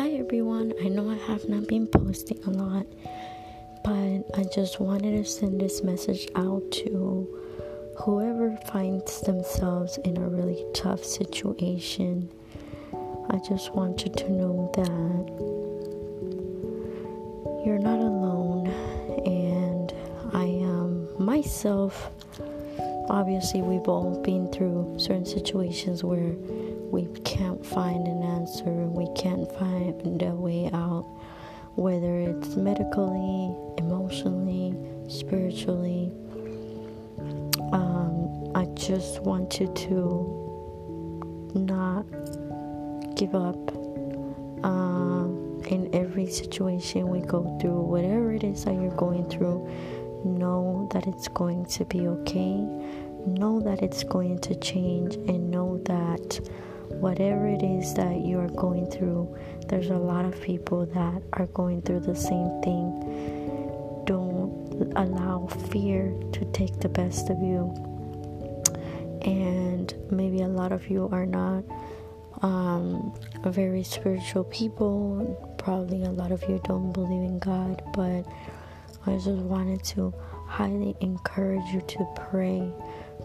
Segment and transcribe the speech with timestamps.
[0.00, 2.86] I know I have not been posting a lot,
[3.84, 7.28] but I just wanted to send this message out to
[7.98, 12.30] whoever finds themselves in a really tough situation.
[13.28, 14.88] I just want you to know that
[17.66, 18.68] you're not alone,
[19.26, 19.92] and
[20.32, 22.10] I am myself.
[23.10, 26.32] Obviously, we've all been through certain situations where
[26.90, 31.04] we can't find an answer, we can't find a way out,
[31.74, 34.74] whether it's medically, emotionally,
[35.08, 36.12] spiritually.
[37.72, 42.04] Um, I just want you to not
[43.16, 43.56] give up.
[44.64, 49.68] Um, in every situation we go through, whatever it is that you're going through,
[50.24, 52.56] know that it's going to be okay.
[53.26, 56.40] Know that it's going to change, and know that
[57.00, 59.36] whatever it is that you are going through,
[59.68, 64.04] there's a lot of people that are going through the same thing.
[64.06, 67.74] Don't allow fear to take the best of you.
[69.22, 71.64] And maybe a lot of you are not
[72.42, 73.12] um,
[73.44, 75.54] very spiritual people.
[75.58, 78.22] Probably a lot of you don't believe in God, but
[79.06, 80.12] I just wanted to
[80.46, 82.72] highly encourage you to pray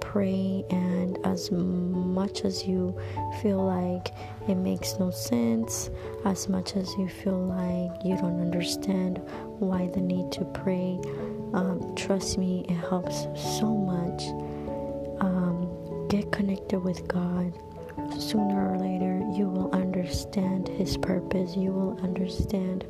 [0.00, 2.96] pray and as much as you
[3.40, 4.12] feel like
[4.48, 5.90] it makes no sense
[6.24, 9.18] as much as you feel like you don't understand
[9.58, 10.98] why the need to pray
[11.56, 14.24] um, trust me it helps so much.
[15.20, 17.52] Um, get connected with god.
[18.18, 21.56] Sooner or later you will understand his purpose.
[21.56, 22.84] You will understand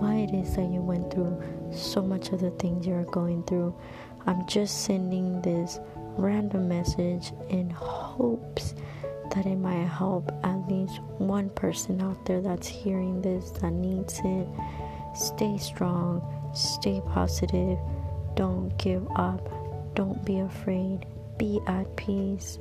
[0.00, 1.40] why it is that you went through
[1.72, 3.74] so much of the things you're going through
[4.26, 5.78] i'm just sending this
[6.16, 8.74] random message in hopes
[9.34, 14.20] that it might help at least one person out there that's hearing this that needs
[14.24, 14.46] it.
[15.14, 16.22] Stay strong,
[16.54, 17.78] stay positive,
[18.36, 19.48] don't give up,
[19.94, 21.06] don't be afraid,
[21.38, 22.58] be at peace.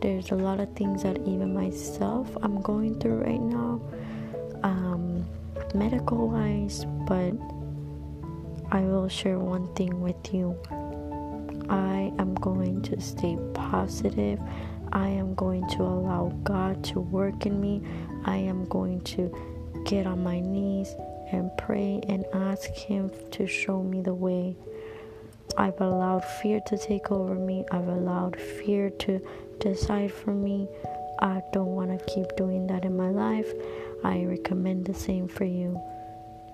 [0.00, 3.63] There's a lot of things that even myself I'm going through right now,
[5.74, 7.32] medical wise, but
[8.70, 10.56] I will share one thing with you.
[11.68, 14.40] I am going to stay positive.
[14.92, 17.82] I am going to allow God to work in me.
[18.24, 19.34] I am going to
[19.84, 20.94] get on my knees
[21.32, 24.56] and pray and ask Him to show me the way.
[25.56, 27.64] I've allowed fear to take over me.
[27.70, 29.20] I've allowed fear to
[29.60, 30.68] decide for me.
[31.20, 33.52] I don't want to keep doing that in my life.
[34.04, 35.80] I recommend the same for you.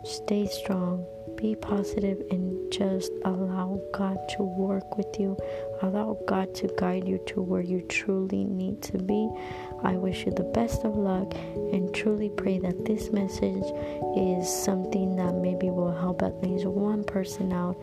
[0.04, 1.04] Stay strong
[1.40, 5.36] be positive and just allow God to work with you.
[5.82, 9.30] Allow God to guide you to where you truly need to be.
[9.82, 11.34] I wish you the best of luck
[11.72, 13.64] and truly pray that this message
[14.16, 17.80] is something that maybe will help at least one person out.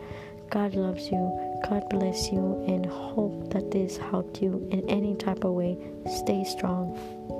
[0.50, 1.60] God loves you.
[1.68, 5.76] God bless you and hope that this helped you in any type of way.
[6.06, 7.37] Stay strong.